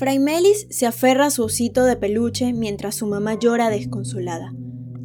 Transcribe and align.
Fray 0.00 0.18
Melis 0.18 0.66
se 0.70 0.86
aferra 0.86 1.26
a 1.26 1.30
su 1.30 1.44
osito 1.44 1.84
de 1.84 1.94
peluche 1.94 2.54
mientras 2.54 2.94
su 2.94 3.06
mamá 3.06 3.34
llora 3.34 3.68
desconsolada. 3.68 4.54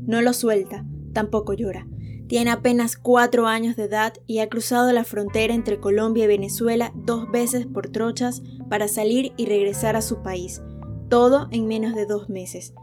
No 0.05 0.21
lo 0.21 0.31
suelta, 0.31 0.85
tampoco 1.11 1.53
llora. 1.53 1.85
Tiene 2.27 2.51
apenas 2.51 2.95
cuatro 2.95 3.45
años 3.47 3.75
de 3.75 3.83
edad 3.83 4.13
y 4.25 4.39
ha 4.39 4.47
cruzado 4.47 4.93
la 4.93 5.03
frontera 5.03 5.53
entre 5.53 5.81
Colombia 5.81 6.23
y 6.23 6.27
Venezuela 6.27 6.93
dos 6.95 7.29
veces 7.29 7.65
por 7.65 7.89
trochas 7.89 8.41
para 8.69 8.87
salir 8.87 9.33
y 9.35 9.47
regresar 9.47 9.97
a 9.97 10.01
su 10.01 10.23
país, 10.23 10.61
todo 11.09 11.49
en 11.51 11.67
menos 11.67 11.93
de 11.93 12.05
dos 12.05 12.29
meses. 12.29 12.73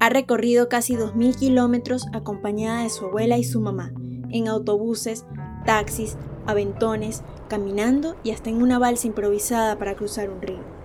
Ha 0.00 0.08
recorrido 0.08 0.68
casi 0.68 0.96
2.000 0.96 1.36
kilómetros 1.38 2.06
acompañada 2.12 2.82
de 2.82 2.90
su 2.90 3.04
abuela 3.04 3.38
y 3.38 3.44
su 3.44 3.60
mamá, 3.60 3.92
en 4.30 4.48
autobuses, 4.48 5.24
taxis, 5.64 6.16
aventones, 6.50 7.22
caminando 7.48 8.16
y 8.22 8.30
hasta 8.30 8.50
en 8.50 8.62
una 8.62 8.78
balsa 8.78 9.06
improvisada 9.06 9.76
para 9.76 9.94
cruzar 9.94 10.30
un 10.30 10.42
río. 10.42 10.80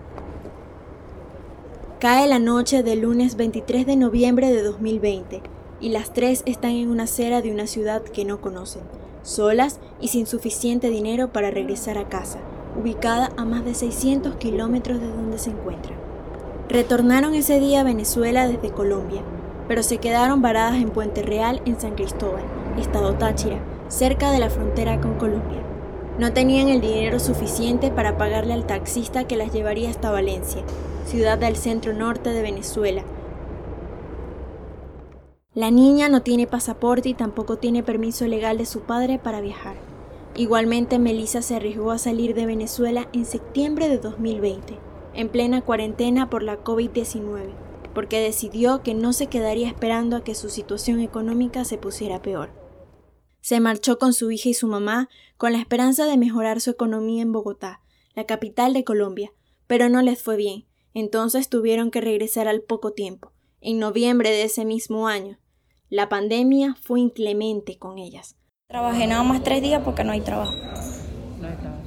Cae 2.00 2.28
la 2.28 2.40
noche 2.40 2.84
del 2.84 3.02
lunes 3.02 3.36
23 3.36 3.86
de 3.86 3.96
noviembre 3.96 4.52
de 4.52 4.62
2020 4.62 5.42
y 5.80 5.90
las 5.90 6.14
tres 6.14 6.44
están 6.46 6.72
en 6.72 6.90
una 6.90 7.04
acera 7.04 7.42
de 7.42 7.52
una 7.52 7.68
ciudad 7.68 8.04
que 8.04 8.26
no 8.26 8.42
conocen, 8.42 8.82
solas 9.24 9.80
y 10.00 10.10
sin 10.10 10.28
suficiente 10.28 10.90
dinero 10.90 11.32
para 11.32 11.52
regresar 11.52 11.98
a 11.98 12.10
casa, 12.10 12.40
ubicada 12.80 13.32
a 13.38 13.46
más 13.46 13.66
de 13.66 13.74
600 13.74 14.36
kilómetros 14.36 15.00
de 15.00 15.08
donde 15.08 15.38
se 15.38 15.52
encuentran. 15.52 15.98
Retornaron 16.70 17.34
ese 17.34 17.60
día 17.60 17.82
a 17.82 17.84
Venezuela 17.84 18.48
desde 18.48 18.72
Colombia, 18.72 19.22
pero 19.68 19.84
se 19.84 19.98
quedaron 19.98 20.42
varadas 20.42 20.76
en 20.76 20.90
Puente 20.90 21.22
Real 21.24 21.62
en 21.66 21.80
San 21.80 21.96
Cristóbal, 21.96 22.44
estado 22.78 23.14
Táchira, 23.16 23.60
cerca 23.88 24.32
de 24.32 24.40
la 24.40 24.50
frontera 24.50 25.00
con 25.00 25.16
Colombia. 25.16 25.62
No 26.18 26.32
tenían 26.34 26.70
el 26.70 26.82
dinero 26.82 27.20
suficiente 27.20 27.92
para 27.92 28.18
pagarle 28.18 28.54
al 28.54 28.66
taxista 28.66 29.26
que 29.26 29.36
las 29.36 29.52
llevaría 29.52 29.90
hasta 29.90 30.12
Valencia, 30.12 30.64
ciudad 31.06 31.38
del 31.38 31.56
centro 31.56 31.94
norte 31.94 32.32
de 32.32 32.42
Venezuela. 32.42 33.04
La 35.54 35.72
niña 35.72 36.10
no 36.10 36.22
tiene 36.22 36.48
pasaporte 36.48 37.10
y 37.10 37.14
tampoco 37.14 37.58
tiene 37.58 37.84
permiso 37.84 38.28
legal 38.28 38.58
de 38.58 38.66
su 38.66 38.82
padre 38.82 39.20
para 39.20 39.42
viajar. 39.42 39.76
Igualmente, 40.36 41.00
Melissa 41.00 41.42
se 41.42 41.56
arriesgó 41.56 41.92
a 41.92 41.98
salir 41.98 42.36
de 42.36 42.46
Venezuela 42.46 43.08
en 43.14 43.26
septiembre 43.26 43.88
de 43.88 43.98
2020, 43.98 44.78
en 45.14 45.30
plena 45.30 45.62
cuarentena 45.62 46.30
por 46.30 46.44
la 46.44 46.62
COVID-19, 46.62 47.52
porque 47.94 48.20
decidió 48.20 48.84
que 48.84 48.94
no 48.94 49.14
se 49.14 49.28
quedaría 49.28 49.70
esperando 49.70 50.18
a 50.18 50.24
que 50.26 50.36
su 50.36 50.50
situación 50.50 51.00
económica 51.00 51.64
se 51.64 51.78
pusiera 51.78 52.22
peor. 52.22 52.65
Se 53.46 53.60
marchó 53.60 54.00
con 54.00 54.14
su 54.14 54.32
hija 54.32 54.50
y 54.50 54.54
su 54.56 54.66
mamá 54.66 55.08
con 55.38 55.52
la 55.52 55.60
esperanza 55.60 56.08
de 56.08 56.18
mejorar 56.18 56.62
su 56.62 56.72
economía 56.72 57.22
en 57.22 57.32
Bogotá, 57.32 57.80
la 58.16 58.24
capital 58.24 58.74
de 58.74 58.84
Colombia, 58.84 59.34
pero 59.68 59.88
no 59.88 60.02
les 60.02 60.20
fue 60.20 60.36
bien, 60.36 60.66
entonces 60.96 61.48
tuvieron 61.48 61.92
que 61.92 62.02
regresar 62.02 62.48
al 62.48 62.62
poco 62.62 62.94
tiempo, 62.94 63.34
en 63.62 63.78
noviembre 63.78 64.32
de 64.32 64.46
ese 64.46 64.66
mismo 64.66 65.08
año. 65.08 65.38
La 65.92 66.10
pandemia 66.10 66.76
fue 66.82 67.00
inclemente 67.02 67.78
con 67.78 68.00
ellas. 68.00 68.36
Trabajé 68.68 69.06
nada 69.06 69.22
más 69.22 69.44
tres 69.44 69.62
días 69.62 69.84
porque 69.86 70.04
no 70.04 70.14
hay 70.14 70.22
trabajo. 70.22 70.56
No 71.40 71.48
hay 71.48 71.56
trabajo. 71.58 71.84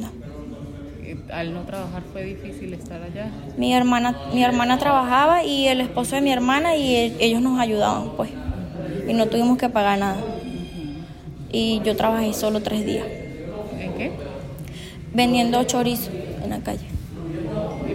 No. 0.00 1.34
Al 1.34 1.52
no 1.52 1.66
trabajar 1.66 2.02
fue 2.14 2.24
difícil 2.24 2.72
estar 2.72 3.02
allá. 3.02 3.30
Mi 3.58 3.74
hermana, 3.74 4.18
mi 4.32 4.42
hermana 4.42 4.78
trabajaba 4.78 5.44
y 5.44 5.68
el 5.68 5.82
esposo 5.82 6.14
de 6.14 6.22
mi 6.22 6.32
hermana 6.32 6.76
y 6.76 7.14
ellos 7.20 7.42
nos 7.42 7.60
ayudaban, 7.60 8.16
pues. 8.16 8.30
Y 9.06 9.12
no 9.12 9.26
tuvimos 9.26 9.58
que 9.58 9.68
pagar 9.68 9.98
nada. 9.98 10.33
Y 11.56 11.80
yo 11.84 11.94
trabajé 11.94 12.32
solo 12.32 12.62
tres 12.62 12.84
días. 12.84 13.06
¿En 13.78 13.94
qué? 13.94 14.10
Vendiendo 15.14 15.62
chorizo 15.62 16.10
en 16.42 16.50
la 16.50 16.58
calle. 16.58 16.84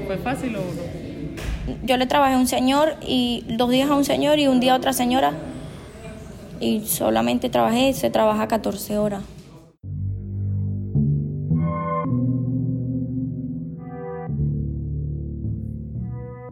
¿Fue 0.08 0.18
fácil 0.18 0.56
o 0.56 0.60
no? 0.60 1.78
Yo 1.84 1.98
le 1.98 2.08
trabajé 2.08 2.36
a 2.36 2.38
un 2.38 2.48
señor 2.48 2.96
y 3.06 3.44
dos 3.50 3.70
días 3.70 3.90
a 3.90 3.96
un 3.96 4.06
señor 4.06 4.40
y 4.40 4.48
un 4.48 4.62
día 4.62 4.76
a 4.76 4.78
otra 4.78 4.94
señora. 4.94 5.34
Y 6.62 6.86
solamente 6.86 7.50
trabajé, 7.50 7.92
se 7.92 8.10
trabaja 8.10 8.48
14 8.48 8.98
horas. 8.98 9.24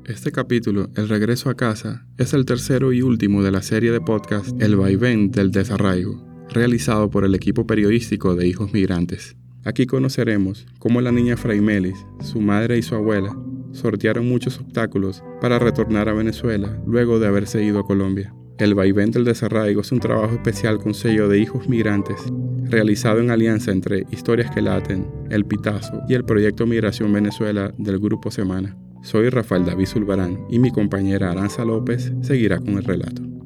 Este 0.08 0.32
capítulo, 0.32 0.90
El 0.96 1.08
regreso 1.08 1.50
a 1.50 1.56
casa, 1.56 2.06
es 2.18 2.34
el 2.34 2.46
tercero 2.46 2.92
y 2.92 3.02
último 3.02 3.44
de 3.44 3.52
la 3.52 3.62
serie 3.62 3.92
de 3.92 4.02
podcast 4.02 4.50
El 4.62 4.76
vaivén 4.76 5.32
del 5.32 5.52
desarraigo, 5.52 6.27
realizado 6.50 7.10
por 7.10 7.26
el 7.26 7.36
equipo 7.36 7.68
periodístico 7.68 8.36
de 8.36 8.48
Hijos 8.48 8.74
Migrantes. 8.74 9.36
Aquí 9.64 9.86
conoceremos 9.86 10.66
cómo 10.80 11.02
la 11.02 11.12
niña 11.12 11.36
Fraimelis, 11.36 12.06
su 12.22 12.40
madre 12.40 12.78
y 12.78 12.82
su 12.82 12.96
abuela 12.96 13.38
sortearon 13.74 14.28
muchos 14.28 14.60
obstáculos 14.60 15.24
para 15.42 15.60
retornar 15.60 16.10
a 16.10 16.14
Venezuela 16.14 16.82
luego 16.86 17.20
de 17.20 17.28
haberse 17.28 17.64
ido 17.64 17.80
a 17.80 17.86
Colombia. 17.86 18.34
El 18.58 18.74
vaivén 18.74 19.12
del 19.12 19.24
desarraigo 19.24 19.82
es 19.82 19.92
un 19.92 20.00
trabajo 20.00 20.34
especial 20.34 20.80
con 20.80 20.94
sello 20.94 21.28
de 21.28 21.38
hijos 21.38 21.70
migrantes, 21.70 22.18
realizado 22.64 23.20
en 23.20 23.30
alianza 23.30 23.72
entre 23.72 24.06
Historias 24.10 24.50
que 24.50 24.62
Laten, 24.62 25.06
El 25.30 25.46
Pitazo 25.46 26.02
y 26.10 26.16
el 26.16 26.26
proyecto 26.26 26.66
Migración 26.66 27.14
Venezuela 27.14 27.72
del 27.78 28.00
Grupo 28.00 28.32
Semana. 28.32 28.76
Soy 29.04 29.30
Rafael 29.30 29.66
David 29.66 29.86
Zulbarán 29.86 30.40
y 30.50 30.58
mi 30.58 30.72
compañera 30.72 31.32
Aranza 31.32 31.64
López 31.66 32.12
seguirá 32.22 32.58
con 32.60 32.78
el 32.78 32.84
relato. 32.84 33.37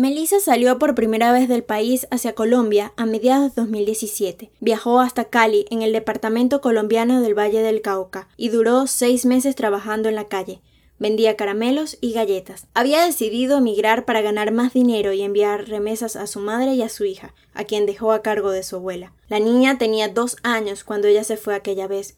Melissa 0.00 0.40
salió 0.40 0.78
por 0.78 0.94
primera 0.94 1.30
vez 1.30 1.46
del 1.46 1.62
país 1.62 2.08
hacia 2.10 2.34
Colombia 2.34 2.94
a 2.96 3.04
mediados 3.04 3.54
de 3.54 3.60
2017. 3.60 4.50
Viajó 4.58 4.98
hasta 4.98 5.26
Cali, 5.26 5.66
en 5.68 5.82
el 5.82 5.92
departamento 5.92 6.62
colombiano 6.62 7.20
del 7.20 7.38
Valle 7.38 7.60
del 7.60 7.82
Cauca, 7.82 8.26
y 8.38 8.48
duró 8.48 8.86
seis 8.86 9.26
meses 9.26 9.56
trabajando 9.56 10.08
en 10.08 10.14
la 10.14 10.26
calle. 10.26 10.62
Vendía 10.98 11.36
caramelos 11.36 11.98
y 12.00 12.14
galletas. 12.14 12.66
Había 12.72 13.04
decidido 13.04 13.58
emigrar 13.58 14.06
para 14.06 14.22
ganar 14.22 14.52
más 14.52 14.72
dinero 14.72 15.12
y 15.12 15.20
enviar 15.20 15.68
remesas 15.68 16.16
a 16.16 16.26
su 16.26 16.40
madre 16.40 16.72
y 16.72 16.80
a 16.80 16.88
su 16.88 17.04
hija, 17.04 17.34
a 17.52 17.64
quien 17.64 17.84
dejó 17.84 18.12
a 18.12 18.22
cargo 18.22 18.52
de 18.52 18.62
su 18.62 18.76
abuela. 18.76 19.12
La 19.28 19.38
niña 19.38 19.76
tenía 19.76 20.08
dos 20.08 20.38
años 20.42 20.82
cuando 20.82 21.08
ella 21.08 21.24
se 21.24 21.36
fue 21.36 21.54
aquella 21.54 21.86
vez. 21.86 22.16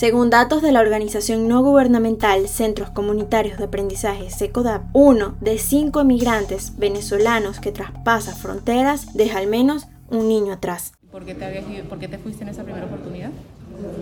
Según 0.00 0.30
datos 0.30 0.62
de 0.62 0.72
la 0.72 0.80
organización 0.80 1.46
no 1.46 1.62
gubernamental 1.62 2.48
Centros 2.48 2.88
Comunitarios 2.88 3.58
de 3.58 3.64
Aprendizaje 3.64 4.30
SECODAP, 4.30 4.84
uno 4.94 5.36
de 5.42 5.58
cinco 5.58 6.00
emigrantes 6.00 6.78
venezolanos 6.78 7.60
que 7.60 7.70
traspasa 7.70 8.34
fronteras 8.34 9.12
deja 9.12 9.36
al 9.36 9.46
menos 9.46 9.88
un 10.08 10.26
niño 10.26 10.54
atrás. 10.54 10.94
¿Por 11.12 11.26
qué 11.26 11.34
te, 11.34 11.82
¿Por 11.82 11.98
qué 11.98 12.08
te 12.08 12.16
fuiste 12.16 12.44
en 12.44 12.48
esa 12.48 12.64
primera 12.64 12.86
oportunidad? 12.86 13.28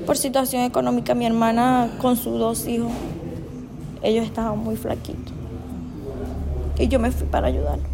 Por 0.07 0.17
situación 0.17 0.63
económica, 0.63 1.17
mi 1.17 1.27
hermana 1.27 1.91
con 2.01 2.15
sus 2.15 2.39
dos 2.39 2.69
hijos, 2.69 2.93
ellos 4.01 4.25
estaban 4.25 4.57
muy 4.57 4.77
flaquitos. 4.77 5.33
Y 6.79 6.87
yo 6.87 7.01
me 7.01 7.11
fui 7.11 7.27
para 7.27 7.49
ayudarlos 7.49 7.89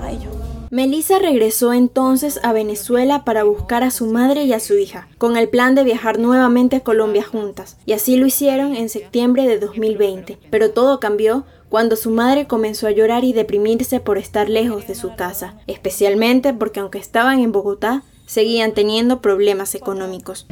a 0.00 0.10
ellos. 0.10 0.45
Melissa 0.70 1.20
regresó 1.20 1.72
entonces 1.72 2.40
a 2.42 2.52
Venezuela 2.52 3.24
para 3.24 3.44
buscar 3.44 3.84
a 3.84 3.92
su 3.92 4.06
madre 4.06 4.44
y 4.44 4.52
a 4.52 4.58
su 4.58 4.74
hija, 4.74 5.06
con 5.16 5.36
el 5.36 5.48
plan 5.48 5.76
de 5.76 5.84
viajar 5.84 6.18
nuevamente 6.18 6.76
a 6.76 6.80
Colombia 6.80 7.22
juntas, 7.22 7.76
y 7.86 7.92
así 7.92 8.16
lo 8.16 8.26
hicieron 8.26 8.74
en 8.74 8.88
septiembre 8.88 9.46
de 9.46 9.60
2020. 9.60 10.38
Pero 10.50 10.72
todo 10.72 10.98
cambió 10.98 11.44
cuando 11.68 11.94
su 11.94 12.10
madre 12.10 12.46
comenzó 12.46 12.88
a 12.88 12.90
llorar 12.90 13.22
y 13.22 13.32
deprimirse 13.32 14.00
por 14.00 14.18
estar 14.18 14.48
lejos 14.48 14.88
de 14.88 14.96
su 14.96 15.14
casa, 15.14 15.54
especialmente 15.68 16.52
porque 16.52 16.80
aunque 16.80 16.98
estaban 16.98 17.38
en 17.40 17.52
Bogotá, 17.52 18.02
seguían 18.26 18.72
teniendo 18.72 19.20
problemas 19.20 19.74
económicos. 19.76 20.46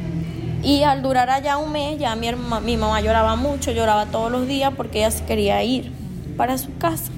Y 0.63 0.83
al 0.83 1.03
durar 1.03 1.29
allá 1.29 1.57
un 1.57 1.73
mes, 1.73 1.99
ya 1.99 2.15
mi, 2.15 2.29
mi 2.63 2.77
mamá 2.77 3.01
lloraba 3.01 3.35
mucho, 3.35 3.71
lloraba 3.71 4.05
todos 4.07 4.31
los 4.31 4.47
días 4.47 4.73
porque 4.77 4.99
ella 4.99 5.11
se 5.11 5.25
quería 5.25 5.61
ir 5.63 5.91
para 6.37 6.57
su 6.57 6.75
casa. 6.77 7.11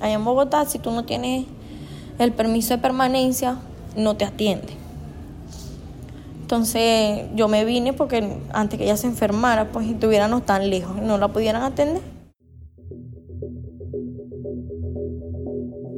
Allá 0.00 0.14
en 0.14 0.24
Bogotá, 0.24 0.64
si 0.64 0.78
tú 0.78 0.90
no 0.90 1.04
tienes 1.04 1.46
el 2.20 2.32
permiso 2.32 2.74
de 2.74 2.82
permanencia 2.82 3.56
no 3.96 4.14
te 4.14 4.26
atiende. 4.26 4.74
Entonces 6.42 7.26
yo 7.34 7.48
me 7.48 7.64
vine 7.64 7.92
porque 7.92 8.38
antes 8.52 8.78
que 8.78 8.84
ella 8.84 8.96
se 8.96 9.06
enfermara, 9.06 9.72
pues 9.72 9.88
estuviéramos 9.88 10.44
tan 10.44 10.68
lejos 10.68 10.96
no 10.96 11.16
la 11.16 11.28
pudieran 11.28 11.62
atender. 11.62 12.02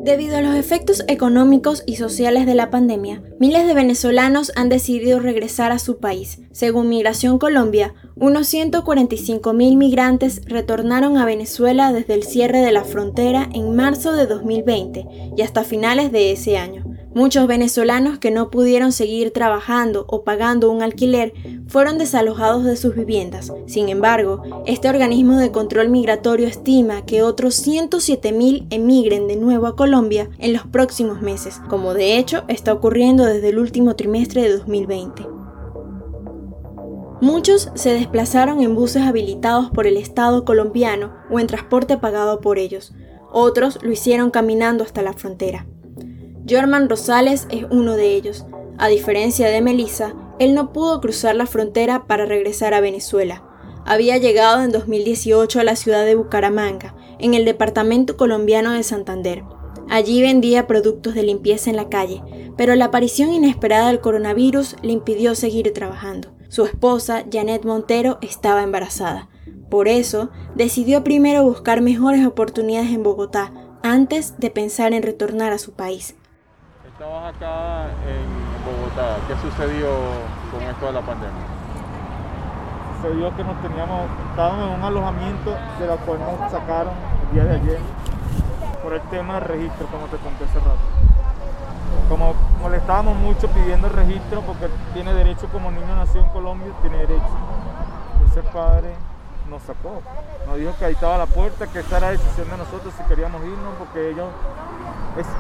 Debido 0.02 0.37
a 0.37 0.43
los 0.43 0.56
efectos 0.56 1.04
económicos 1.06 1.84
y 1.87 1.94
sociales 1.94 2.44
de 2.44 2.56
la 2.56 2.70
pandemia, 2.70 3.22
miles 3.38 3.69
de 3.69 3.72
venezolanos 3.72 4.50
han 4.56 4.69
decidido 4.69 5.20
regresar 5.20 5.70
a 5.70 5.78
su 5.78 5.99
país. 5.99 6.40
Según 6.50 6.88
Migración 6.88 7.38
Colombia, 7.38 7.94
unos 8.16 8.52
145.000 8.52 9.76
migrantes 9.76 10.43
retornaron 10.44 11.19
a 11.19 11.25
Venezuela 11.25 11.93
desde 11.93 12.14
el 12.14 12.25
cierre 12.25 12.62
de 12.62 12.72
la 12.72 12.82
frontera 12.82 13.49
en 13.54 13.76
marzo 13.76 14.12
de 14.12 14.26
2020 14.26 15.06
y 15.37 15.43
hasta 15.43 15.62
finales 15.62 16.10
de 16.10 16.32
ese 16.32 16.58
año. 16.58 16.92
Muchos 17.14 17.47
venezolanos 17.47 18.19
que 18.19 18.31
no 18.31 18.49
pudieron 18.49 18.91
seguir 18.91 19.32
trabajando 19.32 20.06
o 20.09 20.25
pagando 20.25 20.70
un 20.70 20.82
alquiler 20.82 21.35
fueron 21.69 21.99
desalojados 21.99 22.64
de 22.64 22.76
sus 22.76 22.94
viviendas. 22.94 23.53
Sin 23.67 23.91
embargo, 23.91 24.43
este 24.64 24.88
organismo 24.88 25.37
de 25.37 25.53
control 25.53 25.91
migratorio 25.91 26.47
estima 26.47 27.05
que 27.05 27.23
otros 27.23 27.67
107.000 27.67 28.67
emigren 28.70 29.29
de 29.29 29.37
nuevo 29.37 29.67
a 29.67 29.76
Colombia 29.76 30.31
en 30.38 30.55
los 30.55 30.67
próximos 30.67 31.20
meses, 31.20 31.61
como 31.69 31.93
de 31.93 32.17
hecho 32.17 32.44
está 32.49 32.73
ocurriendo 32.73 33.26
desde 33.26 33.50
el 33.50 33.58
último 33.58 33.94
trimestre 33.94 34.43
de 34.43 34.56
2020. 34.56 35.26
Muchos 37.20 37.70
se 37.75 37.93
desplazaron 37.93 38.62
en 38.62 38.75
buses 38.75 39.03
habilitados 39.03 39.70
por 39.70 39.87
el 39.87 39.99
Estado 39.99 40.47
colombiano 40.47 41.12
o 41.31 41.38
en 41.38 41.47
transporte 41.47 41.99
pagado 41.99 42.41
por 42.41 42.58
ellos. 42.58 42.94
Otros 43.31 43.79
lo 43.82 43.93
hicieron 43.93 44.31
caminando 44.31 44.82
hasta 44.82 45.03
la 45.03 45.12
frontera. 45.12 45.67
Jorman 46.49 46.89
Rosales 46.89 47.47
es 47.50 47.65
uno 47.71 47.94
de 47.94 48.15
ellos. 48.15 48.47
A 48.79 48.89
diferencia 48.89 49.49
de 49.49 49.61
Melissa, 49.61 50.15
él 50.39 50.55
no 50.55 50.73
pudo 50.73 51.00
cruzar 51.00 51.37
la 51.37 51.47
frontera 51.47 52.06
para 52.06 52.27
regresar 52.27 52.75
a 52.75 52.81
Venezuela. 52.81 53.44
Había 53.85 54.17
llegado 54.17 54.62
en 54.62 54.73
2018 54.73 55.61
a 55.61 55.65
la 55.65 55.77
ciudad 55.77 56.05
de 56.05 56.15
Bucaramanga, 56.15 56.97
en 57.19 57.35
el 57.35 57.44
departamento 57.44 58.17
colombiano 58.17 58.73
de 58.73 58.83
Santander. 58.83 59.44
Allí 59.89 60.21
vendía 60.23 60.67
productos 60.67 61.15
de 61.15 61.23
limpieza 61.23 61.71
en 61.71 61.77
la 61.77 61.89
calle, 61.89 62.23
pero 62.56 62.75
la 62.75 62.87
aparición 62.87 63.33
inesperada 63.33 63.89
del 63.89 64.00
coronavirus 64.00 64.77
le 64.83 64.93
impidió 64.93 65.35
seguir 65.35 65.73
trabajando. 65.73 66.35
Su 66.49 66.65
esposa, 66.65 67.25
Janet 67.31 67.65
Montero, 67.65 68.19
estaba 68.21 68.62
embarazada. 68.62 69.29
Por 69.71 69.89
eso, 69.89 70.31
decidió 70.55 71.05
primero 71.05 71.44
buscar 71.44 71.81
mejores 71.83 72.27
oportunidades 72.27 72.91
en 72.91 73.03
Bogotá 73.03 73.53
antes 73.83 74.39
de 74.39 74.50
pensar 74.50 74.93
en 74.93 75.03
retornar 75.03 75.53
a 75.53 75.59
su 75.59 75.73
país. 75.73 76.15
Estabas 77.02 77.34
acá 77.34 77.90
en 78.06 78.31
Bogotá. 78.62 79.19
¿Qué 79.26 79.34
sucedió 79.43 79.88
con 80.52 80.62
esto 80.62 80.87
de 80.87 80.93
la 80.93 81.00
pandemia? 81.00 81.43
Sucedió 82.94 83.34
que 83.34 83.43
nos 83.43 83.60
teníamos, 83.60 84.08
estábamos 84.31 84.69
en 84.69 84.75
un 84.78 84.82
alojamiento 84.84 85.50
de 85.81 85.87
la 85.88 85.96
cual 85.96 86.20
nos 86.20 86.52
sacaron 86.52 86.94
el 87.26 87.34
día 87.34 87.44
de 87.44 87.56
ayer 87.56 87.81
por 88.84 88.93
el 88.93 89.00
tema 89.10 89.34
del 89.34 89.44
registro, 89.46 89.88
como 89.88 90.06
te 90.06 90.16
conté 90.19 90.44
hace 90.44 90.60
rato. 90.60 90.78
Como 92.08 92.34
molestábamos 92.60 93.16
mucho 93.16 93.48
pidiendo 93.48 93.88
el 93.88 93.94
registro 93.94 94.43
porque 94.43 94.69
tiene 94.94 95.12
derecho 95.12 95.48
como 95.48 95.72
niño 95.72 95.96
nacido 95.96 96.22
en 96.22 96.31
Colombia, 96.31 96.69
tiene 96.82 96.98
derecho. 96.98 97.34
Entonces 98.14 98.44
padre 98.52 98.94
nos 99.49 99.62
sacó, 99.62 100.03
nos 100.47 100.59
dijo 100.59 100.73
que 100.79 100.85
ahí 100.85 100.93
estaba 100.94 101.19
la 101.19 101.27
puerta, 101.27 101.67
que 101.67 101.81
esta 101.81 101.99
era 101.99 102.11
decisión 102.11 102.49
de 102.50 102.56
nosotros 102.56 102.93
si 102.97 103.03
queríamos 103.05 103.43
irnos 103.44 103.75
porque 103.79 104.11
ellos 104.11 104.29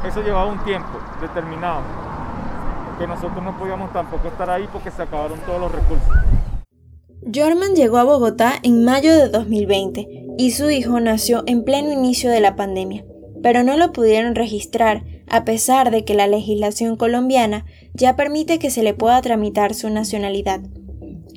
eso 0.06 0.22
llevaba 0.22 0.46
un 0.46 0.62
tiempo 0.64 0.98
determinado, 1.20 1.82
que 2.98 3.06
nosotros 3.06 3.42
no 3.42 3.56
podíamos 3.58 3.92
tampoco 3.92 4.28
estar 4.28 4.50
ahí 4.50 4.68
porque 4.70 4.90
se 4.90 5.02
acabaron 5.02 5.38
todos 5.40 5.60
los 5.60 5.72
recursos. 5.72 6.08
Jorman 7.32 7.74
llegó 7.74 7.98
a 7.98 8.04
Bogotá 8.04 8.54
en 8.62 8.84
mayo 8.84 9.12
de 9.16 9.28
2020 9.28 10.08
y 10.36 10.50
su 10.50 10.70
hijo 10.70 11.00
nació 11.00 11.44
en 11.46 11.64
pleno 11.64 11.92
inicio 11.92 12.30
de 12.30 12.40
la 12.40 12.56
pandemia, 12.56 13.04
pero 13.42 13.62
no 13.62 13.76
lo 13.76 13.92
pudieron 13.92 14.34
registrar 14.34 15.04
a 15.28 15.44
pesar 15.44 15.90
de 15.90 16.04
que 16.04 16.14
la 16.14 16.26
legislación 16.26 16.96
colombiana 16.96 17.64
ya 17.94 18.16
permite 18.16 18.58
que 18.58 18.70
se 18.70 18.82
le 18.82 18.92
pueda 18.92 19.22
tramitar 19.22 19.72
su 19.74 19.88
nacionalidad. 19.88 20.60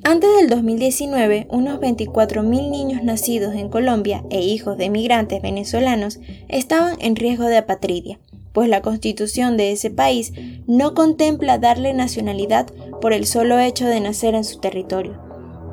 Antes 0.07 0.29
del 0.35 0.51
2019, 0.51 1.47
unos 1.49 1.79
24.000 1.79 2.69
niños 2.69 3.03
nacidos 3.03 3.55
en 3.55 3.69
Colombia 3.69 4.23
e 4.29 4.39
hijos 4.39 4.77
de 4.77 4.91
migrantes 4.91 5.41
venezolanos 5.41 6.19
estaban 6.47 6.95
en 6.99 7.15
riesgo 7.15 7.45
de 7.45 7.57
apatridia, 7.57 8.19
pues 8.53 8.69
la 8.69 8.83
constitución 8.83 9.57
de 9.57 9.71
ese 9.71 9.89
país 9.89 10.31
no 10.67 10.93
contempla 10.93 11.57
darle 11.57 11.95
nacionalidad 11.95 12.67
por 13.01 13.13
el 13.13 13.25
solo 13.25 13.57
hecho 13.57 13.87
de 13.87 13.99
nacer 13.99 14.35
en 14.35 14.43
su 14.43 14.59
territorio. 14.59 15.19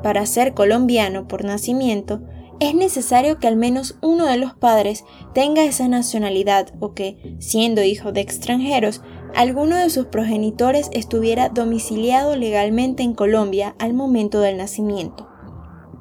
Para 0.01 0.25
ser 0.25 0.55
colombiano 0.55 1.27
por 1.27 1.45
nacimiento, 1.45 2.23
es 2.59 2.73
necesario 2.73 3.37
que 3.37 3.45
al 3.45 3.55
menos 3.55 3.99
uno 4.01 4.25
de 4.25 4.37
los 4.37 4.55
padres 4.55 5.03
tenga 5.35 5.63
esa 5.63 5.87
nacionalidad 5.87 6.73
o 6.79 6.95
que, 6.95 7.35
siendo 7.37 7.83
hijo 7.83 8.11
de 8.11 8.21
extranjeros, 8.21 9.03
alguno 9.35 9.75
de 9.75 9.89
sus 9.89 10.05
progenitores 10.07 10.89
estuviera 10.91 11.49
domiciliado 11.49 12.35
legalmente 12.35 13.03
en 13.03 13.13
Colombia 13.13 13.75
al 13.79 13.93
momento 13.93 14.41
del 14.41 14.57
nacimiento. 14.57 15.29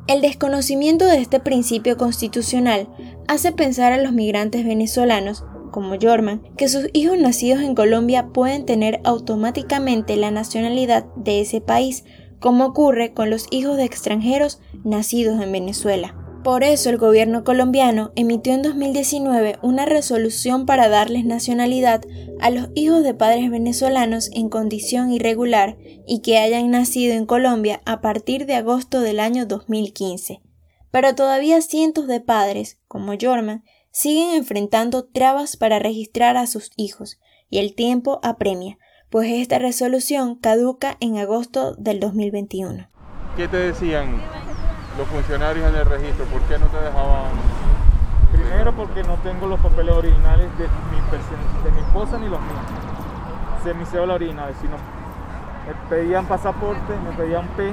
El 0.09 0.21
desconocimiento 0.21 1.07
de 1.07 1.19
este 1.19 1.41
principio 1.41 1.97
constitucional 1.97 2.89
hace 3.29 3.53
pensar 3.53 3.93
a 3.93 3.99
los 3.99 4.13
migrantes 4.13 4.65
venezolanos, 4.67 5.45
como 5.71 5.97
Jorman, 6.01 6.43
que 6.57 6.69
sus 6.69 6.89
hijos 6.93 7.19
nacidos 7.19 7.63
en 7.63 7.75
Colombia 7.75 8.29
pueden 8.33 8.67
tener 8.67 9.01
automáticamente 9.05 10.17
la 10.17 10.31
nacionalidad 10.31 11.07
de 11.17 11.41
ese 11.41 11.61
país, 11.61 12.05
como 12.41 12.67
ocurre 12.67 13.15
con 13.15 13.31
los 13.31 13.47
hijos 13.51 13.77
de 13.77 13.85
extranjeros 13.85 14.61
nacidos 14.85 15.41
en 15.41 15.53
Venezuela. 15.53 16.22
Por 16.45 16.65
eso 16.65 16.91
el 16.91 16.99
gobierno 16.99 17.45
colombiano 17.45 18.11
emitió 18.17 18.53
en 18.53 18.63
2019 18.63 19.59
una 19.63 19.87
resolución 19.87 20.67
para 20.67 20.89
darles 20.89 21.25
nacionalidad 21.25 22.03
a 22.41 22.51
los 22.51 22.71
hijos 22.75 23.05
de 23.05 23.15
padres 23.15 23.49
venezolanos 23.49 24.29
en 24.33 24.49
condición 24.49 25.13
irregular 25.13 25.77
y 26.05 26.21
que 26.21 26.39
hayan 26.39 26.73
nacido 26.73 27.15
en 27.15 27.27
Colombia 27.27 27.81
a 27.85 28.01
partir 28.01 28.47
de 28.47 28.57
agosto 28.57 29.01
del 29.03 29.21
año 29.21 29.47
2015. 29.47 30.43
Pero 30.91 31.15
todavía 31.15 31.61
cientos 31.63 32.09
de 32.09 32.21
padres, 32.21 32.81
como 32.89 33.13
Jorman, 33.21 33.63
siguen 33.93 34.31
enfrentando 34.31 35.05
trabas 35.05 35.57
para 35.57 35.79
registrar 35.79 36.37
a 36.37 36.49
sus 36.49 36.73
hijos, 36.77 37.21
y 37.51 37.59
el 37.59 37.75
tiempo 37.77 38.19
apremia, 38.25 38.79
pues 39.11 39.31
esta 39.31 39.61
resolución 39.61 40.35
caduca 40.35 40.97
en 41.01 41.19
agosto 41.19 41.77
del 41.77 42.01
2021. 42.01 42.89
¿Qué 43.37 43.47
te 43.47 43.59
decían 43.59 44.42
los 44.97 45.09
funcionarios 45.09 45.69
en 45.69 45.77
el 45.77 45.87
registro? 45.87 46.25
¿Por 46.27 46.41
qué 46.43 46.59
no 46.59 46.67
te 46.67 46.77
dejaban? 46.77 47.31
Primero 48.33 48.73
porque 48.75 49.03
no 49.03 49.17
tengo 49.19 49.47
los 49.47 49.61
papeles 49.61 49.95
originales 49.95 50.49
de 50.59 50.65
mi, 50.65 51.65
de 51.65 51.71
mi 51.71 51.81
esposa 51.81 52.19
ni 52.19 52.29
los 52.29 52.41
míos. 52.41 52.61
Se 53.63 53.75
mi 53.75 53.85
cédula 53.85 54.15
original, 54.15 54.53
sino 54.61 54.77
me 55.67 55.75
pedían 55.89 56.27
pasaporte, 56.27 56.93
me 57.05 57.17
pedían 57.17 57.47
P, 57.57 57.73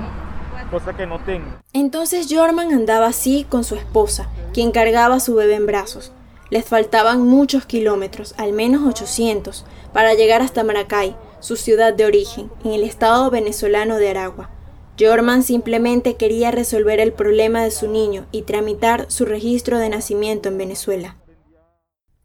cosa 0.70 0.96
que 0.96 1.08
no 1.08 1.20
tengo. 1.20 1.48
Entonces 1.74 2.28
Jorman 2.30 2.72
andaba 2.72 3.08
así 3.08 3.46
con 3.50 3.64
su 3.64 3.76
esposa, 3.76 4.28
quien 4.54 4.72
cargaba 4.72 5.16
a 5.16 5.20
su 5.20 5.36
bebé 5.36 5.56
en 5.56 5.66
brazos. 5.66 6.12
Les 6.50 6.66
faltaban 6.66 7.22
muchos 7.22 7.66
kilómetros, 7.66 8.34
al 8.38 8.54
menos 8.54 8.82
800, 8.88 9.66
para 9.94 10.14
llegar 10.14 10.42
hasta 10.42 10.64
Maracay, 10.64 11.16
su 11.40 11.56
ciudad 11.56 11.94
de 11.94 12.06
origen, 12.06 12.52
en 12.64 12.74
el 12.74 12.84
estado 12.84 13.30
venezolano 13.30 13.98
de 13.98 14.10
Aragua. 14.10 14.50
Jorman 15.00 15.44
simplemente 15.44 16.16
quería 16.16 16.52
resolver 16.52 17.00
el 17.00 17.14
problema 17.14 17.64
de 17.64 17.72
su 17.72 17.88
niño 17.88 18.26
y 18.32 18.42
tramitar 18.42 19.10
su 19.10 19.24
registro 19.24 19.80
de 19.80 19.88
nacimiento 19.88 20.50
en 20.50 20.58
Venezuela. 20.58 21.16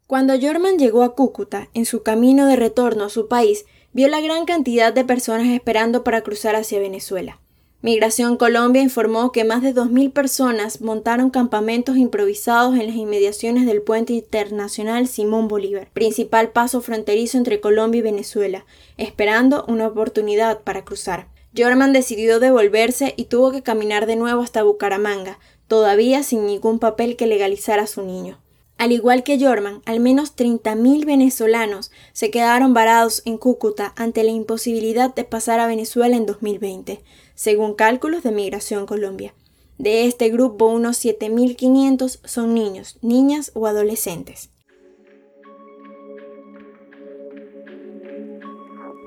Cuando 0.07 0.33
Jorman 0.39 0.77
llegó 0.77 1.03
a 1.03 1.15
Cúcuta, 1.15 1.69
en 1.73 1.85
su 1.85 2.03
camino 2.03 2.45
de 2.47 2.57
retorno 2.57 3.05
a 3.05 3.09
su 3.09 3.27
país, 3.27 3.65
vio 3.93 4.07
la 4.09 4.19
gran 4.19 4.45
cantidad 4.45 4.93
de 4.93 5.05
personas 5.05 5.47
esperando 5.47 6.03
para 6.03 6.21
cruzar 6.21 6.55
hacia 6.55 6.79
Venezuela. 6.79 7.39
Migración 7.81 8.35
Colombia 8.35 8.81
informó 8.81 9.31
que 9.31 9.43
más 9.43 9.61
de 9.61 9.73
2.000 9.73 10.11
personas 10.11 10.81
montaron 10.81 11.29
campamentos 11.29 11.97
improvisados 11.97 12.75
en 12.75 12.87
las 12.87 12.95
inmediaciones 12.95 13.65
del 13.65 13.81
puente 13.81 14.13
internacional 14.13 15.07
Simón 15.07 15.47
Bolívar, 15.47 15.89
principal 15.93 16.49
paso 16.49 16.81
fronterizo 16.81 17.37
entre 17.37 17.61
Colombia 17.61 17.99
y 17.99 18.01
Venezuela, 18.01 18.65
esperando 18.97 19.65
una 19.67 19.87
oportunidad 19.87 20.61
para 20.61 20.83
cruzar. 20.83 21.34
Jorman 21.57 21.93
decidió 21.93 22.39
devolverse 22.39 23.13
y 23.17 23.25
tuvo 23.25 23.51
que 23.51 23.63
caminar 23.63 24.05
de 24.05 24.15
nuevo 24.15 24.41
hasta 24.41 24.63
Bucaramanga, 24.63 25.39
todavía 25.67 26.23
sin 26.23 26.45
ningún 26.45 26.79
papel 26.79 27.15
que 27.15 27.27
legalizara 27.27 27.83
a 27.83 27.87
su 27.87 28.01
niño. 28.01 28.39
Al 28.77 28.91
igual 28.91 29.23
que 29.23 29.39
Jorman, 29.39 29.81
al 29.85 30.01
menos 30.01 30.35
30.000 30.35 31.05
venezolanos 31.05 31.91
se 32.11 32.29
quedaron 32.29 32.73
varados 32.73 33.21
en 33.25 33.37
Cúcuta 33.37 33.93
ante 33.95 34.23
la 34.23 34.31
imposibilidad 34.31 35.15
de 35.15 35.23
pasar 35.23 35.61
a 35.61 35.67
Venezuela 35.67 36.17
en 36.17 36.25
2020, 36.25 37.01
según 37.35 37.73
cálculos 37.73 38.23
de 38.23 38.31
Migración 38.31 38.85
Colombia. 38.85 39.33
De 39.77 40.05
este 40.05 40.29
grupo, 40.29 40.65
unos 40.65 41.03
7.500 41.03 42.19
son 42.25 42.53
niños, 42.53 42.97
niñas 43.01 43.51
o 43.53 43.65
adolescentes. 43.67 44.49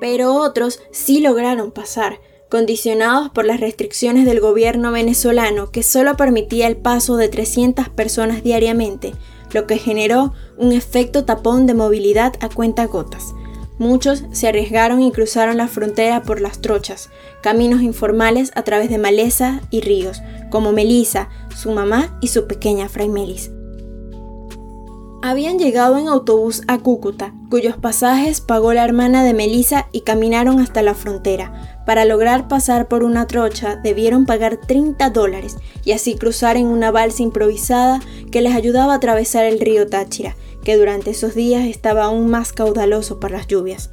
Pero 0.01 0.35
otros 0.35 0.81
sí 0.93 1.21
lograron 1.21 1.73
pasar, 1.73 2.21
condicionados 2.49 3.31
por 3.31 3.45
las 3.45 3.61
restricciones 3.61 4.25
del 4.25 4.41
gobierno 4.41 4.93
venezolano 4.93 5.71
que 5.71 5.83
solo 5.83 6.17
permitía 6.17 6.67
el 6.67 6.77
paso 6.77 7.17
de 7.17 7.29
300 7.29 7.89
personas 7.89 8.43
diariamente, 8.43 9.15
lo 9.53 9.67
que 9.67 9.79
generó 9.79 10.33
un 10.57 10.73
efecto 10.73 11.25
tapón 11.25 11.67
de 11.67 11.75
movilidad 11.75 12.35
a 12.41 12.49
cuenta 12.49 12.87
gotas. 12.87 13.35
Muchos 13.79 14.25
se 14.33 14.49
arriesgaron 14.49 15.03
y 15.03 15.13
cruzaron 15.13 15.57
la 15.57 15.69
frontera 15.69 16.23
por 16.23 16.41
las 16.41 16.61
trochas, 16.61 17.11
caminos 17.43 17.81
informales 17.83 18.51
a 18.57 18.63
través 18.63 18.91
de 18.91 18.99
maleza 18.99 19.61
y 19.71 19.83
ríos, 19.83 20.21
como 20.51 20.73
Melisa, 20.73 21.29
su 21.55 21.71
mamá 21.71 22.19
y 22.21 22.29
su 22.29 22.49
pequeña 22.49 22.89
Fray 22.89 23.09
Melis. 23.09 23.53
Habían 25.23 25.59
llegado 25.59 25.99
en 25.99 26.09
autobús 26.09 26.63
a 26.69 26.79
Cúcuta, 26.79 27.35
cuyos 27.51 27.77
pasajes 27.77 28.41
pagó 28.41 28.73
la 28.73 28.85
hermana 28.85 29.25
de 29.25 29.35
Melissa 29.35 29.89
y 29.91 30.03
caminaron 30.03 30.61
hasta 30.61 30.81
la 30.83 30.95
frontera. 30.95 31.78
Para 31.89 32.05
lograr 32.05 32.49
pasar 32.49 32.87
por 32.87 33.03
una 33.03 33.27
trocha 33.27 33.77
debieron 33.77 34.27
pagar 34.27 34.59
30 34.59 35.09
dólares 35.09 35.57
y 35.87 35.93
así 35.93 36.17
cruzar 36.19 36.59
en 36.59 36.67
una 36.67 36.91
balsa 36.91 37.23
improvisada 37.23 38.01
que 38.31 38.43
les 38.43 38.55
ayudaba 38.55 38.93
a 38.93 38.97
atravesar 38.97 39.47
el 39.47 39.59
río 39.59 39.89
Táchira, 39.89 40.37
que 40.63 40.77
durante 40.77 41.13
esos 41.13 41.35
días 41.35 41.65
estaba 41.65 42.05
aún 42.05 42.29
más 42.31 42.53
caudaloso 42.53 43.19
por 43.19 43.31
las 43.31 43.47
lluvias. 43.47 43.91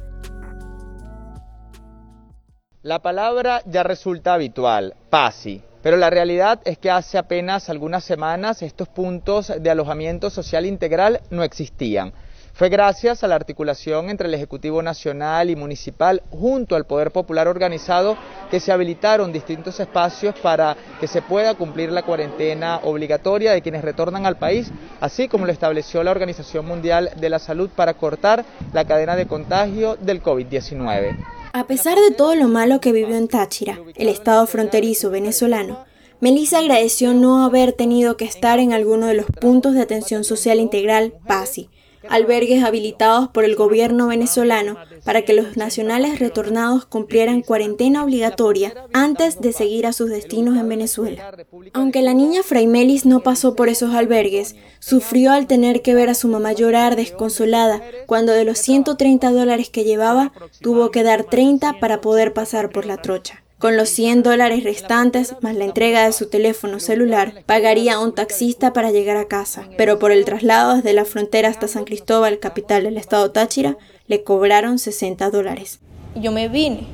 La 2.82 3.00
palabra 3.00 3.62
ya 3.64 3.82
resulta 3.82 4.34
habitual, 4.34 4.94
PASI, 5.08 5.62
pero 5.82 5.96
la 5.96 6.10
realidad 6.10 6.60
es 6.66 6.76
que 6.76 6.90
hace 6.90 7.16
apenas 7.16 7.70
algunas 7.70 8.04
semanas 8.04 8.60
estos 8.60 8.88
puntos 8.88 9.50
de 9.58 9.70
alojamiento 9.70 10.28
social 10.28 10.66
integral 10.66 11.22
no 11.30 11.42
existían. 11.42 12.12
Fue 12.56 12.70
gracias 12.70 13.22
a 13.22 13.28
la 13.28 13.34
articulación 13.34 14.08
entre 14.08 14.28
el 14.28 14.32
Ejecutivo 14.32 14.80
Nacional 14.80 15.50
y 15.50 15.56
Municipal 15.56 16.22
junto 16.30 16.74
al 16.74 16.86
Poder 16.86 17.10
Popular 17.10 17.48
organizado 17.48 18.16
que 18.50 18.60
se 18.60 18.72
habilitaron 18.72 19.30
distintos 19.30 19.78
espacios 19.78 20.34
para 20.40 20.74
que 20.98 21.06
se 21.06 21.20
pueda 21.20 21.52
cumplir 21.52 21.92
la 21.92 22.02
cuarentena 22.02 22.80
obligatoria 22.82 23.52
de 23.52 23.60
quienes 23.60 23.84
retornan 23.84 24.24
al 24.24 24.38
país, 24.38 24.70
así 25.02 25.28
como 25.28 25.44
lo 25.44 25.52
estableció 25.52 26.02
la 26.02 26.12
Organización 26.12 26.64
Mundial 26.64 27.10
de 27.20 27.28
la 27.28 27.40
Salud 27.40 27.68
para 27.68 27.92
cortar 27.92 28.46
la 28.72 28.86
cadena 28.86 29.16
de 29.16 29.26
contagio 29.26 29.96
del 29.96 30.22
COVID-19. 30.22 31.14
A 31.52 31.66
pesar 31.66 31.98
de 31.98 32.12
todo 32.12 32.34
lo 32.36 32.48
malo 32.48 32.80
que 32.80 32.92
vivió 32.92 33.16
en 33.16 33.28
Táchira, 33.28 33.78
el 33.96 34.08
estado 34.08 34.46
fronterizo 34.46 35.10
venezolano, 35.10 35.84
Melissa 36.20 36.60
agradeció 36.60 37.12
no 37.12 37.44
haber 37.44 37.74
tenido 37.74 38.16
que 38.16 38.24
estar 38.24 38.60
en 38.60 38.72
alguno 38.72 39.08
de 39.08 39.14
los 39.14 39.26
puntos 39.26 39.74
de 39.74 39.82
atención 39.82 40.24
social 40.24 40.58
integral 40.58 41.12
PASI, 41.26 41.68
albergues 42.08 42.64
habilitados 42.64 43.28
por 43.28 43.44
el 43.44 43.56
gobierno 43.56 44.08
venezolano 44.08 44.76
para 45.04 45.22
que 45.22 45.32
los 45.32 45.56
nacionales 45.56 46.18
retornados 46.18 46.86
cumplieran 46.86 47.42
cuarentena 47.42 48.04
obligatoria 48.04 48.74
antes 48.92 49.40
de 49.40 49.52
seguir 49.52 49.86
a 49.86 49.92
sus 49.92 50.10
destinos 50.10 50.56
en 50.56 50.68
Venezuela. 50.68 51.36
Aunque 51.72 52.02
la 52.02 52.14
niña 52.14 52.42
Fraimelis 52.42 53.06
no 53.06 53.20
pasó 53.20 53.54
por 53.54 53.68
esos 53.68 53.94
albergues, 53.94 54.56
sufrió 54.78 55.32
al 55.32 55.46
tener 55.46 55.82
que 55.82 55.94
ver 55.94 56.08
a 56.08 56.14
su 56.14 56.28
mamá 56.28 56.52
llorar 56.52 56.96
desconsolada 56.96 57.82
cuando 58.06 58.32
de 58.32 58.44
los 58.44 58.58
130 58.58 59.30
dólares 59.30 59.70
que 59.70 59.84
llevaba 59.84 60.32
tuvo 60.60 60.90
que 60.90 61.02
dar 61.02 61.24
30 61.24 61.78
para 61.80 62.00
poder 62.00 62.32
pasar 62.32 62.70
por 62.70 62.86
la 62.86 62.96
trocha. 62.96 63.45
Con 63.58 63.78
los 63.78 63.88
100 63.88 64.22
dólares 64.22 64.64
restantes, 64.64 65.34
más 65.40 65.54
la 65.54 65.64
entrega 65.64 66.04
de 66.04 66.12
su 66.12 66.28
teléfono 66.28 66.78
celular, 66.78 67.42
pagaría 67.46 67.94
a 67.94 68.00
un 68.00 68.14
taxista 68.14 68.74
para 68.74 68.90
llegar 68.90 69.16
a 69.16 69.28
casa, 69.28 69.64
pero 69.78 69.98
por 69.98 70.12
el 70.12 70.26
traslado 70.26 70.76
desde 70.76 70.92
la 70.92 71.06
frontera 71.06 71.48
hasta 71.48 71.66
San 71.66 71.84
Cristóbal, 71.84 72.38
capital 72.38 72.82
del 72.82 72.98
estado 72.98 73.30
Táchira, 73.30 73.78
le 74.08 74.22
cobraron 74.22 74.78
60 74.78 75.30
dólares. 75.30 75.80
Yo 76.14 76.32
me 76.32 76.50
vine 76.50 76.86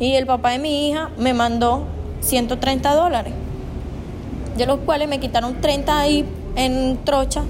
y 0.00 0.14
el 0.14 0.24
papá 0.24 0.52
de 0.52 0.60
mi 0.60 0.88
hija 0.88 1.10
me 1.18 1.34
mandó 1.34 1.84
130 2.22 2.94
dólares, 2.94 3.34
de 4.56 4.64
los 4.64 4.78
cuales 4.78 5.10
me 5.10 5.20
quitaron 5.20 5.60
30 5.60 5.98
ahí 5.98 6.24
en 6.56 7.04
trocha 7.04 7.42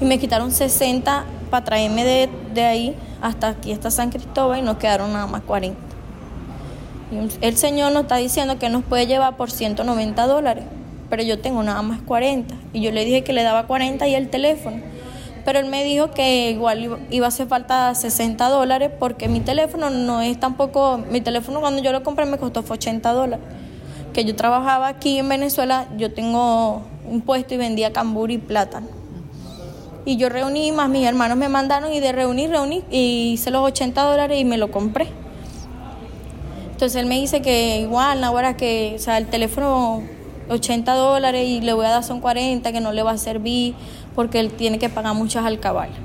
y 0.00 0.06
me 0.06 0.18
quitaron 0.18 0.50
60 0.50 1.26
para 1.50 1.62
traerme 1.62 2.06
de, 2.06 2.30
de 2.54 2.64
ahí 2.64 2.96
hasta 3.20 3.48
aquí, 3.48 3.72
hasta 3.72 3.90
San 3.90 4.08
Cristóbal 4.08 4.60
y 4.60 4.62
nos 4.62 4.78
quedaron 4.78 5.12
nada 5.12 5.26
más 5.26 5.42
40. 5.42 5.83
El 7.40 7.56
Señor 7.56 7.92
nos 7.92 8.02
está 8.02 8.16
diciendo 8.16 8.58
que 8.58 8.68
nos 8.68 8.84
puede 8.84 9.06
llevar 9.06 9.36
por 9.36 9.50
190 9.50 10.26
dólares, 10.26 10.64
pero 11.10 11.22
yo 11.22 11.38
tengo 11.38 11.62
nada 11.62 11.82
más 11.82 12.00
40. 12.02 12.54
Y 12.72 12.80
yo 12.80 12.92
le 12.92 13.04
dije 13.04 13.22
que 13.22 13.32
le 13.32 13.42
daba 13.42 13.66
40 13.66 14.06
y 14.08 14.14
el 14.14 14.30
teléfono. 14.30 14.78
Pero 15.44 15.58
él 15.58 15.66
me 15.66 15.84
dijo 15.84 16.10
que 16.10 16.50
igual 16.50 16.98
iba 17.10 17.26
a 17.26 17.28
hacer 17.28 17.46
falta 17.46 17.94
60 17.94 18.48
dólares 18.48 18.90
porque 18.98 19.28
mi 19.28 19.40
teléfono 19.40 19.90
no 19.90 20.22
es 20.22 20.40
tampoco. 20.40 20.98
Mi 21.10 21.20
teléfono 21.20 21.60
cuando 21.60 21.82
yo 21.82 21.92
lo 21.92 22.02
compré 22.02 22.24
me 22.24 22.38
costó 22.38 22.64
80 22.66 23.12
dólares. 23.12 23.44
Que 24.14 24.24
yo 24.24 24.34
trabajaba 24.34 24.88
aquí 24.88 25.18
en 25.18 25.28
Venezuela, 25.28 25.86
yo 25.98 26.12
tengo 26.12 26.82
un 27.10 27.20
puesto 27.20 27.54
y 27.54 27.56
vendía 27.58 27.92
cambur 27.92 28.30
y 28.30 28.38
plátano. 28.38 28.86
Y 30.06 30.16
yo 30.16 30.28
reuní, 30.28 30.72
más 30.72 30.88
mis 30.88 31.06
hermanos 31.06 31.36
me 31.36 31.48
mandaron 31.48 31.92
y 31.92 32.00
de 32.00 32.12
reunir, 32.12 32.50
reuní 32.50 32.82
y 32.90 33.32
hice 33.32 33.50
los 33.50 33.62
80 33.62 34.02
dólares 34.02 34.40
y 34.40 34.44
me 34.44 34.56
lo 34.56 34.70
compré. 34.70 35.08
Entonces 36.74 37.00
él 37.00 37.06
me 37.06 37.20
dice 37.20 37.40
que 37.40 37.78
igual, 37.78 38.24
ahora 38.24 38.56
que, 38.56 38.94
o 38.96 38.98
sea, 38.98 39.18
el 39.18 39.28
teléfono 39.28 40.02
80 40.48 40.92
dólares 40.94 41.46
y 41.46 41.60
le 41.60 41.72
voy 41.72 41.86
a 41.86 41.90
dar 41.90 42.02
son 42.02 42.20
40, 42.20 42.72
que 42.72 42.80
no 42.80 42.90
le 42.92 43.04
va 43.04 43.12
a 43.12 43.16
servir 43.16 43.76
porque 44.16 44.40
él 44.40 44.50
tiene 44.50 44.80
que 44.80 44.88
pagar 44.88 45.14
muchas 45.14 45.46
alcabalas. 45.46 45.96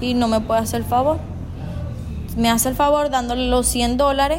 Y 0.00 0.14
no 0.14 0.28
me 0.28 0.40
puede 0.40 0.60
hacer 0.60 0.84
favor. 0.84 1.18
Me 2.36 2.48
hace 2.48 2.68
el 2.68 2.76
favor 2.76 3.10
dándole 3.10 3.48
los 3.48 3.66
100 3.66 3.96
dólares 3.96 4.38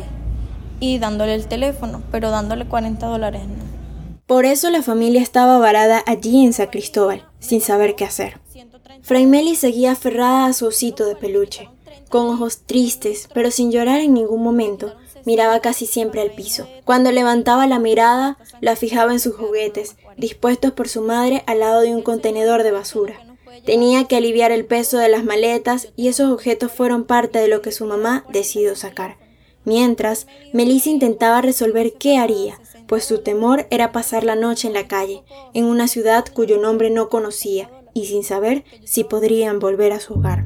y 0.79 0.97
dándole 0.99 1.35
el 1.35 1.45
teléfono, 1.45 2.01
pero 2.09 2.31
dándole 2.31 2.65
40 2.65 3.05
dólares 3.05 3.41
no. 3.45 3.63
Por 4.25 4.45
eso 4.45 4.69
la 4.69 4.81
familia 4.81 5.21
estaba 5.21 5.57
varada 5.57 6.01
allí 6.07 6.45
en 6.45 6.53
San 6.53 6.67
Cristóbal, 6.67 7.25
sin 7.39 7.59
saber 7.59 7.95
qué 7.95 8.05
hacer. 8.05 8.39
Fray 9.01 9.25
Meli 9.25 9.57
seguía 9.57 9.91
aferrada 9.91 10.45
a 10.45 10.53
su 10.53 10.67
osito 10.67 11.05
de 11.05 11.17
peluche, 11.17 11.69
con 12.07 12.29
ojos 12.29 12.61
tristes, 12.65 13.27
pero 13.33 13.51
sin 13.51 13.73
llorar 13.73 13.99
en 13.99 14.13
ningún 14.13 14.41
momento, 14.41 14.93
miraba 15.25 15.59
casi 15.59 15.85
siempre 15.85 16.21
al 16.21 16.31
piso. 16.31 16.67
Cuando 16.85 17.11
levantaba 17.11 17.67
la 17.67 17.79
mirada, 17.79 18.37
la 18.61 18.75
fijaba 18.75 19.11
en 19.11 19.19
sus 19.19 19.35
juguetes, 19.35 19.95
dispuestos 20.17 20.71
por 20.71 20.87
su 20.87 21.01
madre 21.01 21.43
al 21.47 21.59
lado 21.59 21.81
de 21.81 21.93
un 21.95 22.01
contenedor 22.01 22.63
de 22.63 22.71
basura. 22.71 23.19
Tenía 23.65 24.05
que 24.05 24.17
aliviar 24.17 24.51
el 24.51 24.65
peso 24.65 24.97
de 24.97 25.09
las 25.09 25.23
maletas 25.23 25.89
y 25.95 26.07
esos 26.07 26.31
objetos 26.31 26.71
fueron 26.71 27.05
parte 27.05 27.39
de 27.39 27.47
lo 27.47 27.61
que 27.61 27.71
su 27.71 27.85
mamá 27.85 28.25
decidió 28.29 28.75
sacar. 28.75 29.17
Mientras, 29.65 30.27
Melissa 30.51 30.89
intentaba 30.89 31.41
resolver 31.41 31.93
qué 31.93 32.17
haría, 32.17 32.59
pues 32.87 33.05
su 33.05 33.19
temor 33.19 33.67
era 33.69 33.91
pasar 33.91 34.23
la 34.23 34.35
noche 34.35 34.67
en 34.67 34.73
la 34.73 34.87
calle, 34.87 35.23
en 35.53 35.65
una 35.65 35.87
ciudad 35.87 36.25
cuyo 36.33 36.57
nombre 36.57 36.89
no 36.89 37.07
conocía, 37.07 37.69
y 37.93 38.07
sin 38.07 38.23
saber 38.23 38.65
si 38.83 39.03
podrían 39.03 39.59
volver 39.59 39.93
a 39.93 39.99
su 39.99 40.15
hogar. 40.15 40.45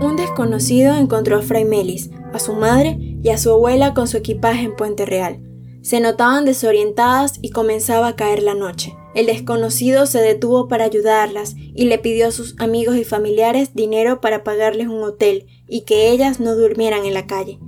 Un 0.00 0.16
desconocido 0.16 0.96
encontró 0.96 1.38
a 1.38 1.42
Fray 1.42 1.64
Melis, 1.64 2.10
a 2.32 2.40
su 2.40 2.54
madre 2.54 2.98
y 2.98 3.28
a 3.30 3.38
su 3.38 3.50
abuela 3.50 3.94
con 3.94 4.08
su 4.08 4.16
equipaje 4.16 4.64
en 4.64 4.74
Puente 4.74 5.06
Real. 5.06 5.40
Se 5.82 6.00
notaban 6.00 6.44
desorientadas 6.44 7.38
y 7.42 7.50
comenzaba 7.50 8.08
a 8.08 8.16
caer 8.16 8.42
la 8.42 8.54
noche. 8.54 8.96
El 9.14 9.26
desconocido 9.26 10.06
se 10.06 10.20
detuvo 10.20 10.66
para 10.66 10.84
ayudarlas 10.84 11.54
y 11.56 11.84
le 11.84 11.98
pidió 11.98 12.28
a 12.28 12.32
sus 12.32 12.56
amigos 12.58 12.96
y 12.96 13.04
familiares 13.04 13.74
dinero 13.74 14.20
para 14.20 14.42
pagarles 14.42 14.88
un 14.88 15.02
hotel 15.02 15.46
y 15.68 15.82
que 15.82 16.10
ellas 16.10 16.40
no 16.40 16.56
durmieran 16.56 17.04
en 17.04 17.14
la 17.14 17.26
calle. 17.26 17.60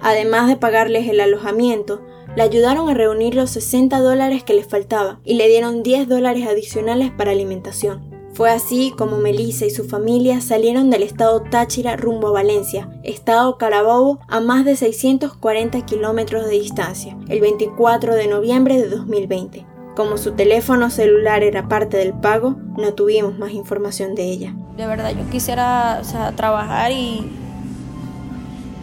Además 0.00 0.48
de 0.48 0.56
pagarles 0.56 1.08
el 1.08 1.20
alojamiento, 1.20 2.02
le 2.36 2.42
ayudaron 2.42 2.88
a 2.88 2.94
reunir 2.94 3.34
los 3.34 3.50
60 3.50 3.98
dólares 4.00 4.44
que 4.44 4.54
les 4.54 4.66
faltaba 4.66 5.20
y 5.24 5.34
le 5.34 5.48
dieron 5.48 5.82
10 5.82 6.08
dólares 6.08 6.46
adicionales 6.46 7.10
para 7.10 7.32
alimentación. 7.32 8.11
Fue 8.34 8.50
así 8.50 8.94
como 8.96 9.18
Melissa 9.18 9.66
y 9.66 9.70
su 9.70 9.84
familia 9.84 10.40
salieron 10.40 10.88
del 10.88 11.02
estado 11.02 11.42
Táchira 11.42 11.96
rumbo 11.96 12.28
a 12.28 12.32
Valencia, 12.32 12.88
estado 13.02 13.58
Carabobo, 13.58 14.20
a 14.26 14.40
más 14.40 14.64
de 14.64 14.74
640 14.74 15.84
kilómetros 15.84 16.46
de 16.46 16.52
distancia, 16.52 17.14
el 17.28 17.42
24 17.42 18.14
de 18.14 18.28
noviembre 18.28 18.80
de 18.80 18.88
2020. 18.88 19.66
Como 19.94 20.16
su 20.16 20.32
teléfono 20.32 20.88
celular 20.88 21.42
era 21.42 21.68
parte 21.68 21.98
del 21.98 22.14
pago, 22.14 22.56
no 22.78 22.94
tuvimos 22.94 23.38
más 23.38 23.52
información 23.52 24.14
de 24.14 24.24
ella. 24.24 24.54
De 24.78 24.86
verdad, 24.86 25.10
yo 25.14 25.28
quisiera 25.28 26.00
trabajar 26.34 26.90
y, 26.90 27.30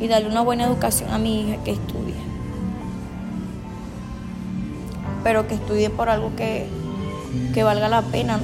darle 0.08 0.29
una 0.29 0.41
buena 0.41 0.65
educación 0.65 1.10
a 1.10 1.18
mi 1.18 1.41
hija 1.41 1.63
que 1.63 1.72
estudie. 1.72 2.13
Pero 5.24 5.48
que 5.48 5.56
estudie 5.56 5.89
por 5.89 6.08
algo 6.10 6.36
que, 6.36 6.68
que 7.56 7.63
valga 7.63 7.89
la 7.89 8.03
pena 8.03 8.39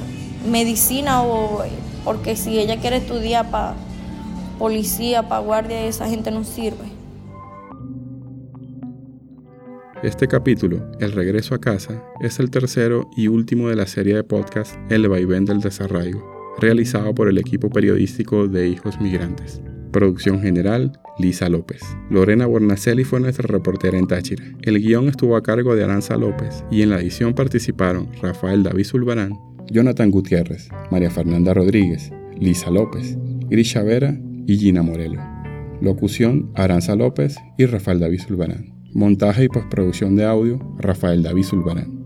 medicina 0.46 1.22
o 1.22 1.62
porque 2.04 2.36
si 2.36 2.58
ella 2.58 2.78
quiere 2.80 2.96
estudiar 2.98 3.50
para 3.50 3.74
policía, 4.58 5.28
para 5.28 5.40
guardia, 5.40 5.86
esa 5.86 6.08
gente 6.08 6.30
no 6.30 6.44
sirve. 6.44 6.96
Este 10.02 10.28
capítulo, 10.28 10.86
El 11.00 11.12
regreso 11.12 11.54
a 11.54 11.60
casa, 11.60 12.02
es 12.20 12.38
el 12.38 12.50
tercero 12.50 13.10
y 13.16 13.28
último 13.28 13.68
de 13.68 13.76
la 13.76 13.86
serie 13.86 14.14
de 14.14 14.24
podcast 14.24 14.76
El 14.90 15.08
vaivén 15.08 15.46
del 15.46 15.60
desarraigo, 15.60 16.54
realizado 16.58 17.14
por 17.14 17.28
el 17.28 17.38
equipo 17.38 17.70
periodístico 17.70 18.46
de 18.46 18.68
Hijos 18.68 19.00
Migrantes. 19.00 19.60
Producción 19.92 20.42
general, 20.42 20.92
Lisa 21.18 21.48
López. 21.48 21.82
Lorena 22.10 22.44
Bornacelli 22.46 23.04
fue 23.04 23.20
nuestra 23.20 23.48
reportera 23.48 23.98
en 23.98 24.06
Táchira. 24.06 24.44
El 24.62 24.78
guion 24.78 25.08
estuvo 25.08 25.34
a 25.34 25.42
cargo 25.42 25.74
de 25.74 25.84
Aranza 25.84 26.16
López 26.16 26.62
y 26.70 26.82
en 26.82 26.90
la 26.90 27.00
edición 27.00 27.32
participaron 27.32 28.10
Rafael 28.20 28.62
David 28.62 28.84
Zulbarán, 28.84 29.32
Jonathan 29.70 30.10
Gutiérrez, 30.10 30.68
María 30.90 31.10
Fernanda 31.10 31.54
Rodríguez, 31.54 32.12
Lisa 32.38 32.70
López, 32.70 33.16
Grisha 33.48 33.82
Vera 33.82 34.18
y 34.46 34.56
Gina 34.56 34.82
Morelo. 34.82 35.20
Locución, 35.80 36.50
Aranza 36.54 36.96
López 36.96 37.36
y 37.58 37.66
Rafael 37.66 38.00
David 38.00 38.20
Zulbarán. 38.20 38.74
Montaje 38.94 39.44
y 39.44 39.48
postproducción 39.48 40.16
de 40.16 40.24
audio, 40.24 40.58
Rafael 40.78 41.22
David 41.22 41.44
Zulbarán. 41.44 42.05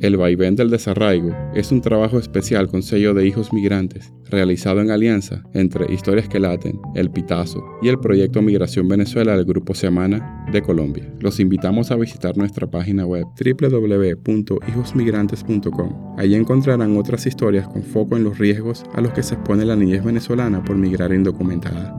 El 0.00 0.16
vaivén 0.16 0.56
del 0.56 0.70
desarraigo 0.70 1.36
es 1.54 1.70
un 1.72 1.82
trabajo 1.82 2.18
especial 2.18 2.68
con 2.68 2.82
sello 2.82 3.12
de 3.12 3.26
hijos 3.26 3.52
migrantes, 3.52 4.14
realizado 4.30 4.80
en 4.80 4.90
alianza 4.90 5.42
entre 5.52 5.92
Historias 5.92 6.26
que 6.26 6.40
Laten, 6.40 6.80
El 6.94 7.10
Pitazo 7.10 7.62
y 7.82 7.88
el 7.88 8.00
proyecto 8.00 8.40
Migración 8.40 8.88
Venezuela 8.88 9.36
del 9.36 9.44
Grupo 9.44 9.74
Semana 9.74 10.46
de 10.50 10.62
Colombia. 10.62 11.12
Los 11.20 11.38
invitamos 11.38 11.90
a 11.90 11.96
visitar 11.96 12.38
nuestra 12.38 12.70
página 12.70 13.04
web 13.04 13.26
www.hijosmigrantes.com. 13.38 16.14
Allí 16.16 16.34
encontrarán 16.34 16.96
otras 16.96 17.26
historias 17.26 17.68
con 17.68 17.82
foco 17.82 18.16
en 18.16 18.24
los 18.24 18.38
riesgos 18.38 18.84
a 18.94 19.02
los 19.02 19.12
que 19.12 19.22
se 19.22 19.34
expone 19.34 19.66
la 19.66 19.76
niñez 19.76 20.02
venezolana 20.02 20.64
por 20.64 20.76
migrar 20.76 21.12
indocumentada. 21.12 21.94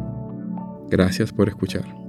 Gracias 0.89 1.31
por 1.31 1.49
escuchar. 1.49 2.00